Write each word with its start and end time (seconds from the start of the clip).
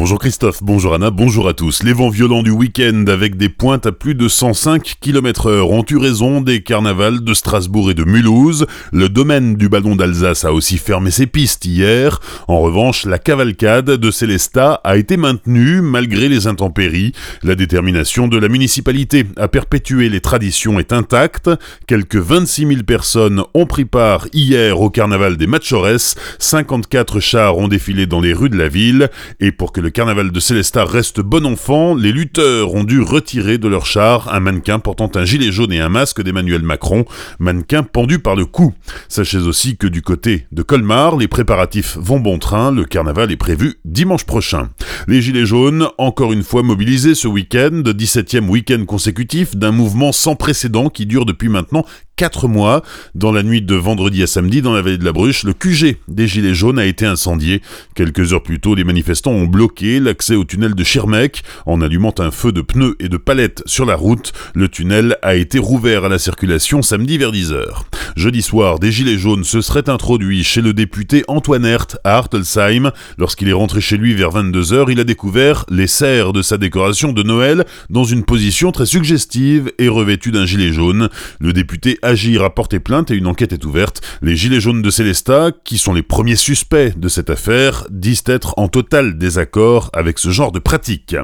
Bonjour 0.00 0.18
Christophe, 0.18 0.62
bonjour 0.62 0.94
Anna, 0.94 1.10
bonjour 1.10 1.46
à 1.46 1.52
tous. 1.52 1.82
Les 1.82 1.92
vents 1.92 2.08
violents 2.08 2.42
du 2.42 2.50
week-end 2.50 3.04
avec 3.06 3.36
des 3.36 3.50
pointes 3.50 3.84
à 3.84 3.92
plus 3.92 4.14
de 4.14 4.28
105 4.28 4.94
km 4.98 5.48
heure 5.48 5.70
ont 5.70 5.84
eu 5.90 5.98
raison 5.98 6.40
des 6.40 6.62
carnavals 6.62 7.22
de 7.22 7.34
Strasbourg 7.34 7.90
et 7.90 7.94
de 7.94 8.04
Mulhouse? 8.04 8.64
Le 8.92 9.10
domaine 9.10 9.56
du 9.56 9.68
ballon 9.68 9.96
d'Alsace 9.96 10.46
a 10.46 10.54
aussi 10.54 10.78
fermé 10.78 11.10
ses 11.10 11.26
pistes 11.26 11.66
hier. 11.66 12.18
En 12.48 12.60
revanche, 12.60 13.04
la 13.04 13.18
cavalcade 13.18 13.90
de 13.90 14.10
Célestat 14.10 14.80
a 14.84 14.96
été 14.96 15.18
maintenue 15.18 15.82
malgré 15.82 16.30
les 16.30 16.46
intempéries. 16.46 17.12
La 17.42 17.54
détermination 17.54 18.26
de 18.26 18.38
la 18.38 18.48
municipalité 18.48 19.26
à 19.36 19.48
perpétuer 19.48 20.08
les 20.08 20.22
traditions 20.22 20.78
est 20.78 20.94
intacte. 20.94 21.50
Quelques 21.86 22.16
26 22.16 22.66
000 22.66 22.82
personnes 22.84 23.42
ont 23.52 23.66
pris 23.66 23.84
part 23.84 24.28
hier 24.32 24.80
au 24.80 24.88
carnaval 24.88 25.36
des 25.36 25.46
Machores. 25.46 26.16
54 26.38 27.20
chars 27.20 27.58
ont 27.58 27.68
défilé 27.68 28.06
dans 28.06 28.22
les 28.22 28.32
rues 28.32 28.48
de 28.48 28.56
la 28.56 28.68
ville 28.68 29.10
et 29.40 29.52
pour 29.52 29.72
que 29.72 29.82
le 29.82 29.89
carnaval 29.90 30.30
de 30.30 30.40
Célestat 30.40 30.84
reste 30.84 31.20
bon 31.20 31.46
enfant, 31.46 31.94
les 31.94 32.12
lutteurs 32.12 32.74
ont 32.74 32.84
dû 32.84 33.00
retirer 33.00 33.58
de 33.58 33.68
leur 33.68 33.86
char 33.86 34.32
un 34.32 34.40
mannequin 34.40 34.78
portant 34.78 35.10
un 35.14 35.24
gilet 35.24 35.52
jaune 35.52 35.72
et 35.72 35.80
un 35.80 35.88
masque 35.88 36.22
d'Emmanuel 36.22 36.62
Macron, 36.62 37.04
mannequin 37.38 37.82
pendu 37.82 38.18
par 38.18 38.36
le 38.36 38.46
cou. 38.46 38.74
Sachez 39.08 39.38
aussi 39.38 39.76
que 39.76 39.86
du 39.86 40.02
côté 40.02 40.46
de 40.52 40.62
Colmar, 40.62 41.16
les 41.16 41.28
préparatifs 41.28 41.96
vont 42.00 42.20
bon 42.20 42.38
train, 42.38 42.72
le 42.72 42.84
carnaval 42.84 43.32
est 43.32 43.36
prévu 43.36 43.80
dimanche 43.84 44.24
prochain. 44.24 44.70
Les 45.08 45.22
gilets 45.22 45.46
jaunes, 45.46 45.88
encore 45.98 46.32
une 46.32 46.42
fois 46.42 46.62
mobilisés 46.62 47.14
ce 47.14 47.28
week-end, 47.28 47.82
17e 47.84 48.48
week-end 48.48 48.84
consécutif 48.86 49.56
d'un 49.56 49.72
mouvement 49.72 50.12
sans 50.12 50.36
précédent 50.36 50.88
qui 50.88 51.06
dure 51.06 51.26
depuis 51.26 51.48
maintenant 51.48 51.84
4 52.20 52.48
mois. 52.48 52.82
Dans 53.14 53.32
la 53.32 53.42
nuit 53.42 53.62
de 53.62 53.74
vendredi 53.74 54.22
à 54.22 54.26
samedi, 54.26 54.60
dans 54.60 54.74
la 54.74 54.82
vallée 54.82 54.98
de 54.98 55.06
la 55.06 55.12
Bruche, 55.12 55.42
le 55.44 55.54
QG 55.54 55.96
des 56.06 56.28
Gilets 56.28 56.52
jaunes 56.52 56.78
a 56.78 56.84
été 56.84 57.06
incendié. 57.06 57.62
Quelques 57.94 58.34
heures 58.34 58.42
plus 58.42 58.60
tôt, 58.60 58.74
les 58.74 58.84
manifestants 58.84 59.30
ont 59.30 59.46
bloqué 59.46 60.00
l'accès 60.00 60.34
au 60.34 60.44
tunnel 60.44 60.74
de 60.74 60.84
Schirmeck 60.84 61.42
en 61.64 61.80
allumant 61.80 62.14
un 62.18 62.30
feu 62.30 62.52
de 62.52 62.60
pneus 62.60 62.94
et 63.00 63.08
de 63.08 63.16
palettes 63.16 63.62
sur 63.64 63.86
la 63.86 63.94
route. 63.94 64.34
Le 64.54 64.68
tunnel 64.68 65.16
a 65.22 65.34
été 65.34 65.58
rouvert 65.58 66.04
à 66.04 66.10
la 66.10 66.18
circulation 66.18 66.82
samedi 66.82 67.16
vers 67.16 67.32
10h. 67.32 67.84
Jeudi 68.16 68.42
soir, 68.42 68.78
des 68.78 68.90
Gilets 68.90 69.18
jaunes 69.18 69.44
se 69.44 69.60
seraient 69.60 69.88
introduits 69.88 70.42
chez 70.44 70.60
le 70.60 70.72
député 70.72 71.24
Antoine 71.28 71.64
Hert 71.64 71.98
à 72.04 72.16
Hartelsheim. 72.16 72.90
Lorsqu'il 73.18 73.48
est 73.48 73.54
rentré 73.54 73.80
chez 73.80 73.96
lui 73.96 74.14
vers 74.14 74.30
22h, 74.30 74.86
il 74.90 75.00
a 75.00 75.04
découvert 75.04 75.64
les 75.70 75.86
serres 75.86 76.32
de 76.32 76.42
sa 76.42 76.58
décoration 76.58 77.12
de 77.12 77.22
Noël 77.22 77.64
dans 77.88 78.04
une 78.04 78.24
position 78.24 78.72
très 78.72 78.86
suggestive 78.86 79.72
et 79.78 79.88
revêtue 79.88 80.32
d'un 80.32 80.46
gilet 80.46 80.72
jaune. 80.72 81.08
Le 81.40 81.52
député 81.52 81.98
Agir 82.02 82.42
a 82.42 82.54
porté 82.54 82.80
plainte 82.80 83.10
et 83.10 83.16
une 83.16 83.26
enquête 83.26 83.52
est 83.52 83.64
ouverte. 83.64 84.00
Les 84.22 84.36
Gilets 84.36 84.60
jaunes 84.60 84.82
de 84.82 84.90
Célestat, 84.90 85.52
qui 85.64 85.78
sont 85.78 85.92
les 85.92 86.02
premiers 86.02 86.36
suspects 86.36 86.98
de 86.98 87.08
cette 87.08 87.30
affaire, 87.30 87.86
disent 87.90 88.24
être 88.26 88.54
en 88.56 88.68
total 88.68 89.18
désaccord 89.18 89.90
avec 89.92 90.18
ce 90.18 90.30
genre 90.30 90.52
de 90.52 90.58
pratique. 90.58 91.16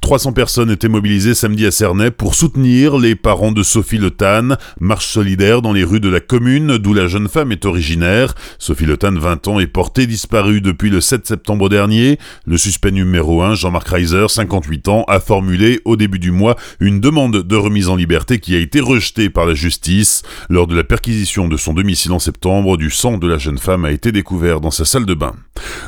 300 0.00 0.32
personnes 0.32 0.70
étaient 0.70 0.88
mobilisées 0.88 1.34
samedi 1.34 1.66
à 1.66 1.70
Cernay 1.70 2.10
pour 2.10 2.34
soutenir 2.34 2.98
les 2.98 3.14
parents 3.14 3.52
de 3.52 3.62
Sophie 3.62 3.98
Le 3.98 4.10
Tan, 4.10 4.56
marche 4.80 5.06
solidaire 5.06 5.62
dans 5.62 5.72
les 5.72 5.84
rues 5.84 6.00
de 6.00 6.08
la 6.08 6.20
commune 6.34 6.78
d'où 6.78 6.94
la 6.94 7.06
jeune 7.06 7.28
femme 7.28 7.52
est 7.52 7.64
originaire. 7.64 8.34
Sophie 8.58 8.86
Le 8.86 8.96
Tan, 8.96 9.16
20 9.16 9.46
ans, 9.46 9.60
est 9.60 9.68
portée 9.68 10.08
disparue 10.08 10.60
depuis 10.60 10.90
le 10.90 11.00
7 11.00 11.24
septembre 11.28 11.68
dernier. 11.68 12.18
Le 12.44 12.58
suspect 12.58 12.90
numéro 12.90 13.42
1, 13.42 13.54
Jean-Marc 13.54 13.86
Reiser, 13.86 14.26
58 14.28 14.88
ans, 14.88 15.04
a 15.06 15.20
formulé 15.20 15.80
au 15.84 15.94
début 15.94 16.18
du 16.18 16.32
mois 16.32 16.56
une 16.80 16.98
demande 16.98 17.44
de 17.44 17.54
remise 17.56 17.88
en 17.88 17.94
liberté 17.94 18.40
qui 18.40 18.56
a 18.56 18.58
été 18.58 18.80
rejetée 18.80 19.30
par 19.30 19.46
la 19.46 19.54
justice. 19.54 20.24
Lors 20.48 20.66
de 20.66 20.74
la 20.74 20.82
perquisition 20.82 21.46
de 21.46 21.56
son 21.56 21.72
domicile 21.72 22.10
en 22.10 22.18
septembre, 22.18 22.76
du 22.78 22.90
sang 22.90 23.16
de 23.16 23.28
la 23.28 23.38
jeune 23.38 23.58
femme 23.58 23.84
a 23.84 23.92
été 23.92 24.10
découvert 24.10 24.60
dans 24.60 24.72
sa 24.72 24.84
salle 24.84 25.06
de 25.06 25.14
bain. 25.14 25.36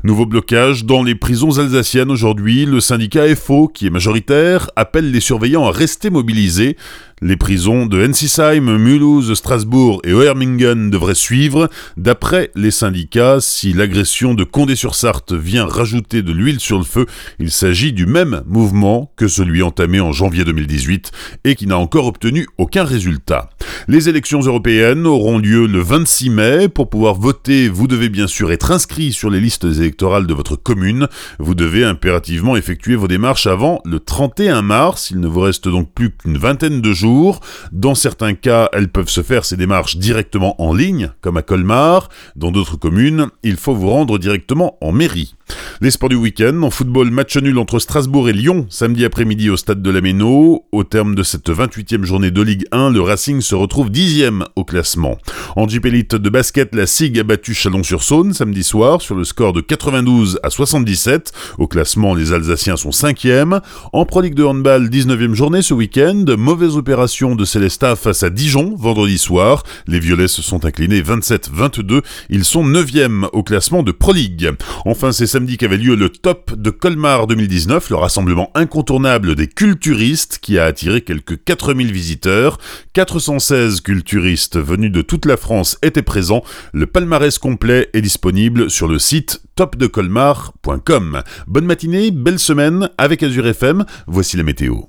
Nouveau 0.04 0.26
blocage 0.26 0.84
dans 0.84 1.02
les 1.02 1.16
prisons 1.16 1.58
alsaciennes 1.58 2.12
aujourd'hui. 2.12 2.66
Le 2.66 2.78
syndicat 2.78 3.34
FO, 3.34 3.66
qui 3.66 3.88
est 3.88 3.90
majoritaire, 3.90 4.70
appelle 4.76 5.10
les 5.10 5.18
surveillants 5.18 5.66
à 5.66 5.72
rester 5.72 6.08
mobilisés. 6.08 6.76
Les 7.22 7.38
prisons 7.38 7.86
de 7.86 8.06
Ensisheim, 8.06 8.76
Mulhouse, 8.76 9.32
Strasbourg 9.32 10.02
et 10.04 10.12
Oermingen 10.12 10.90
devraient 10.90 11.14
suivre. 11.14 11.70
D'après 11.96 12.50
les 12.54 12.70
syndicats, 12.70 13.38
si 13.40 13.72
l'agression 13.72 14.34
de 14.34 14.44
Condé-sur-Sarthe 14.44 15.32
vient 15.32 15.64
rajouter 15.64 16.20
de 16.20 16.32
l'huile 16.32 16.60
sur 16.60 16.76
le 16.76 16.84
feu, 16.84 17.06
il 17.38 17.50
s'agit 17.50 17.94
du 17.94 18.04
même 18.04 18.42
mouvement 18.44 19.12
que 19.16 19.28
celui 19.28 19.62
entamé 19.62 19.98
en 19.98 20.12
janvier 20.12 20.44
2018 20.44 21.10
et 21.44 21.54
qui 21.54 21.66
n'a 21.66 21.78
encore 21.78 22.04
obtenu 22.04 22.46
aucun 22.58 22.84
résultat. 22.84 23.48
Les 23.88 24.08
élections 24.08 24.40
européennes 24.40 25.06
auront 25.06 25.38
lieu 25.38 25.68
le 25.68 25.78
26 25.78 26.30
mai. 26.30 26.68
Pour 26.68 26.90
pouvoir 26.90 27.14
voter, 27.14 27.68
vous 27.68 27.86
devez 27.86 28.08
bien 28.08 28.26
sûr 28.26 28.50
être 28.50 28.72
inscrit 28.72 29.12
sur 29.12 29.30
les 29.30 29.38
listes 29.38 29.62
électorales 29.62 30.26
de 30.26 30.34
votre 30.34 30.56
commune. 30.56 31.06
Vous 31.38 31.54
devez 31.54 31.84
impérativement 31.84 32.56
effectuer 32.56 32.96
vos 32.96 33.06
démarches 33.06 33.46
avant 33.46 33.80
le 33.84 34.00
31 34.00 34.62
mars. 34.62 35.12
Il 35.12 35.20
ne 35.20 35.28
vous 35.28 35.38
reste 35.38 35.68
donc 35.68 35.92
plus 35.94 36.10
qu'une 36.10 36.36
vingtaine 36.36 36.80
de 36.80 36.92
jours. 36.92 37.38
Dans 37.70 37.94
certains 37.94 38.34
cas, 38.34 38.68
elles 38.72 38.88
peuvent 38.88 39.08
se 39.08 39.22
faire 39.22 39.44
ces 39.44 39.56
démarches 39.56 39.98
directement 39.98 40.60
en 40.60 40.74
ligne, 40.74 41.12
comme 41.20 41.36
à 41.36 41.42
Colmar. 41.42 42.08
Dans 42.34 42.50
d'autres 42.50 42.76
communes, 42.76 43.28
il 43.44 43.54
faut 43.54 43.76
vous 43.76 43.90
rendre 43.90 44.18
directement 44.18 44.78
en 44.80 44.90
mairie. 44.90 45.36
Les 45.80 45.92
sports 45.92 46.08
du 46.08 46.16
week-end, 46.16 46.60
en 46.62 46.70
football, 46.70 47.12
match 47.12 47.36
nul 47.36 47.58
entre 47.58 47.78
Strasbourg 47.78 48.28
et 48.28 48.32
Lyon, 48.32 48.66
samedi 48.68 49.04
après-midi 49.04 49.48
au 49.48 49.56
stade 49.56 49.80
de 49.80 49.90
la 49.90 50.00
Méno. 50.00 50.64
Au 50.72 50.82
terme 50.82 51.14
de 51.14 51.22
cette 51.22 51.50
28e 51.50 52.02
journée 52.02 52.32
de 52.32 52.42
Ligue 52.42 52.64
1, 52.72 52.90
le 52.90 53.00
Racing 53.00 53.40
se 53.40 53.54
retrouve 53.54 53.75
dixième 53.84 54.44
au 54.56 54.64
classement. 54.64 55.18
En 55.54 55.68
Jeep 55.68 55.86
de 55.86 56.28
basket, 56.28 56.74
la 56.74 56.86
SIG 56.86 57.18
a 57.18 57.22
battu 57.22 57.54
Chalon-sur-Saône 57.54 58.32
samedi 58.32 58.62
soir 58.62 59.00
sur 59.00 59.14
le 59.14 59.24
score 59.24 59.52
de 59.52 59.60
92 59.60 60.40
à 60.42 60.50
77. 60.50 61.32
Au 61.58 61.66
classement, 61.66 62.14
les 62.14 62.32
Alsaciens 62.32 62.76
sont 62.76 62.90
5e. 62.90 63.60
En 63.92 64.04
Pro 64.04 64.22
League 64.22 64.34
de 64.34 64.44
handball, 64.44 64.88
19e 64.88 65.34
journée 65.34 65.62
ce 65.62 65.74
week-end, 65.74 66.24
mauvaise 66.36 66.76
opération 66.76 67.34
de 67.34 67.44
Célestat 67.44 67.96
face 67.96 68.22
à 68.22 68.30
Dijon 68.30 68.74
vendredi 68.76 69.18
soir. 69.18 69.62
Les 69.86 70.00
Violets 70.00 70.28
se 70.28 70.42
sont 70.42 70.64
inclinés 70.64 71.02
27-22. 71.02 72.02
Ils 72.30 72.44
sont 72.44 72.66
9e 72.66 73.28
au 73.32 73.42
classement 73.42 73.82
de 73.82 73.92
Pro 73.92 74.12
League. 74.12 74.50
Enfin, 74.84 75.12
c'est 75.12 75.26
samedi 75.26 75.56
qu'avait 75.56 75.76
lieu 75.76 75.94
le 75.94 76.08
Top 76.08 76.54
de 76.54 76.70
Colmar 76.70 77.26
2019, 77.26 77.90
le 77.90 77.96
rassemblement 77.96 78.50
incontournable 78.54 79.34
des 79.34 79.48
culturistes 79.48 80.38
qui 80.40 80.58
a 80.58 80.64
attiré 80.64 81.00
quelques 81.00 81.42
4000 81.44 81.92
visiteurs. 81.92 82.58
416 82.92 83.65
culturistes 83.82 84.58
venus 84.58 84.92
de 84.92 85.02
toute 85.02 85.26
la 85.26 85.36
France 85.36 85.78
étaient 85.82 86.02
présents. 86.02 86.42
Le 86.72 86.86
palmarès 86.86 87.38
complet 87.38 87.90
est 87.92 88.00
disponible 88.00 88.70
sur 88.70 88.88
le 88.88 88.98
site 88.98 89.42
topdecolmar.com. 89.56 91.22
Bonne 91.46 91.66
matinée, 91.66 92.10
belle 92.10 92.38
semaine 92.38 92.90
avec 92.98 93.22
Azure 93.22 93.46
FM. 93.46 93.84
Voici 94.06 94.36
la 94.36 94.42
météo. 94.42 94.86